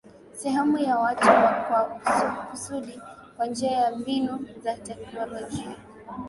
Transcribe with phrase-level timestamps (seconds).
[0.33, 1.27] Sehemu ya watu
[1.67, 1.99] kwa
[2.51, 2.99] kusudi
[3.37, 5.75] kwa njia ya mbinu za teknolojia